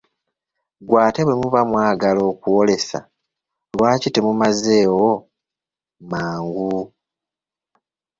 [0.81, 2.99] Ggwe ate bwe muba mwagala kw'olesa,
[3.73, 5.11] lwaki temumazeewo
[6.09, 6.79] mangu?